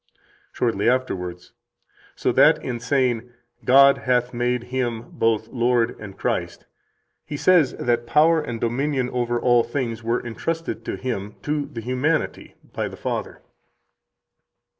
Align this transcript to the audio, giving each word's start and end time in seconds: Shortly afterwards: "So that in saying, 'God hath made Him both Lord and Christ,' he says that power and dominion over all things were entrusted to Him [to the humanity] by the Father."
Shortly 0.51 0.89
afterwards: 0.89 1.51
"So 2.15 2.31
that 2.31 2.63
in 2.63 2.79
saying, 2.79 3.29
'God 3.63 3.99
hath 3.99 4.33
made 4.33 4.63
Him 4.63 5.11
both 5.11 5.47
Lord 5.49 5.95
and 5.99 6.17
Christ,' 6.17 6.65
he 7.23 7.37
says 7.37 7.75
that 7.75 8.07
power 8.07 8.41
and 8.41 8.59
dominion 8.59 9.11
over 9.11 9.39
all 9.39 9.61
things 9.63 10.01
were 10.01 10.25
entrusted 10.25 10.83
to 10.85 10.95
Him 10.97 11.35
[to 11.43 11.67
the 11.67 11.81
humanity] 11.81 12.55
by 12.73 12.87
the 12.87 12.97
Father." 12.97 13.41